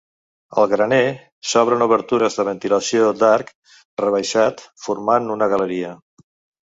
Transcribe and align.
Al 0.59 0.69
graner 0.69 1.01
s'obren 1.49 1.85
obertures 1.87 2.37
de 2.39 2.45
ventilació 2.49 3.11
d'arc 3.21 3.53
rebaixat 4.05 4.65
formant 4.87 5.33
una 5.39 5.51
galeria. 5.57 5.93